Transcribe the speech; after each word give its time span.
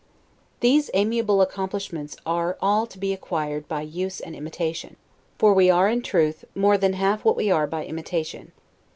These 0.61 0.89
amiable 0.95 1.43
accomplishments 1.43 2.17
are 2.25 2.57
all 2.59 2.87
to 2.87 2.97
be 2.97 3.13
acquired 3.13 3.67
by 3.67 3.83
use 3.83 4.19
and 4.19 4.35
imitation; 4.35 4.95
for 5.37 5.53
we 5.53 5.69
are, 5.69 5.87
in 5.87 6.01
truth, 6.01 6.43
more 6.55 6.75
than 6.79 6.93
half 6.93 7.23
what 7.23 7.35
we 7.37 7.51
are 7.51 7.67
by 7.67 7.85
imitation. 7.85 8.51